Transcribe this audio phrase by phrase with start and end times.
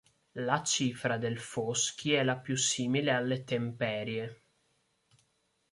[0.47, 4.41] La cifra del Foschi è la più simile alle temperie.